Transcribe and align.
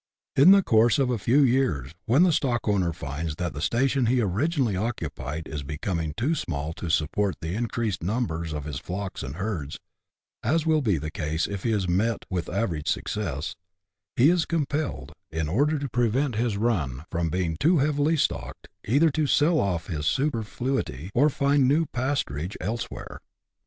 In 0.35 0.49
the 0.49 0.63
course 0.63 0.97
of 0.97 1.11
a 1.11 1.19
few 1.19 1.43
years, 1.43 1.91
when 2.07 2.23
the 2.23 2.31
stock 2.31 2.61
owner 2.67 2.91
finds 2.91 3.35
that 3.35 3.53
the 3.53 3.61
station 3.61 4.07
he 4.07 4.19
originally 4.19 4.75
occupied 4.75 5.47
is 5.47 5.61
becoming 5.61 6.15
too 6.17 6.33
small 6.33 6.73
to 6.73 6.89
sup 6.89 7.11
port 7.11 7.35
the 7.39 7.53
increased 7.53 8.01
numbers 8.01 8.51
of 8.51 8.63
his 8.63 8.79
flocks 8.79 9.21
and 9.21 9.35
herds, 9.35 9.79
(as 10.41 10.65
will 10.65 10.81
be 10.81 10.97
the 10.97 11.11
case 11.11 11.45
if 11.45 11.61
he 11.61 11.69
has 11.69 11.87
met 11.87 12.25
with 12.31 12.49
average 12.49 12.87
success,) 12.87 13.55
he 14.15 14.31
is 14.31 14.47
compelled, 14.47 15.13
in 15.29 15.47
order 15.47 15.77
to 15.77 15.87
prevent 15.87 16.33
his" 16.33 16.57
run" 16.57 17.05
from 17.11 17.29
being 17.29 17.55
too 17.55 17.77
heavily 17.77 18.17
stocked, 18.17 18.69
either 18.87 19.11
to 19.11 19.27
sell 19.27 19.59
off 19.59 19.85
his 19.85 20.07
superfluity, 20.07 21.11
or 21.13 21.29
find 21.29 21.67
new 21.67 21.85
pasturage 21.85 22.55
elsewhere. 22.59 23.19